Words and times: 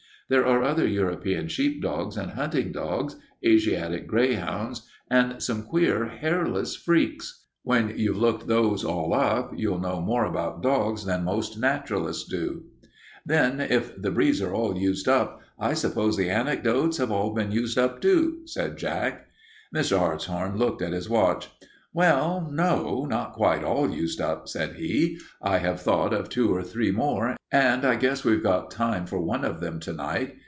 There 0.29 0.45
are 0.47 0.63
other 0.63 0.87
European 0.87 1.49
sheepdogs 1.49 2.15
and 2.15 2.31
hunting 2.31 2.71
dogs, 2.71 3.17
Asiatic 3.45 4.07
greyhounds, 4.07 4.87
and 5.09 5.43
some 5.43 5.63
queer 5.63 6.05
hairless 6.05 6.73
freaks. 6.73 7.43
When 7.63 7.95
you've 7.99 8.15
looked 8.15 8.47
those 8.47 8.85
all 8.85 9.13
up 9.13 9.51
you'll 9.57 9.81
know 9.81 9.99
more 9.99 10.23
about 10.23 10.63
dogs 10.63 11.03
than 11.03 11.25
most 11.25 11.57
naturalists 11.59 12.29
do." 12.29 12.63
"Then 13.25 13.59
if 13.59 14.01
the 14.01 14.09
breeds 14.11 14.41
are 14.41 14.53
all 14.53 14.77
used 14.77 15.09
up, 15.09 15.41
I 15.59 15.73
suppose 15.73 16.15
the 16.15 16.29
anecdotes 16.29 16.95
have 16.95 17.11
all 17.11 17.33
been 17.33 17.51
used 17.51 17.77
up, 17.77 17.99
too," 17.99 18.43
said 18.45 18.77
Jack. 18.77 19.27
Mr. 19.75 19.97
Hartshorn 19.99 20.57
looked 20.57 20.81
at 20.81 20.93
his 20.93 21.09
watch. 21.09 21.49
"Well, 21.93 22.49
no, 22.49 23.03
not 23.05 23.33
quite 23.33 23.65
all 23.65 23.89
used 23.91 24.21
up," 24.21 24.47
said 24.47 24.77
he. 24.77 25.19
"I 25.41 25.57
have 25.57 25.81
thought 25.81 26.13
of 26.13 26.29
two 26.29 26.49
or 26.49 26.63
three 26.63 26.89
more, 26.91 27.35
and 27.51 27.83
I 27.83 27.95
guess 27.97 28.23
we've 28.23 28.41
got 28.43 28.71
time 28.71 29.05
for 29.05 29.19
one 29.19 29.43
of 29.43 29.59
them 29.59 29.81
to 29.81 29.91
night. 29.91 30.37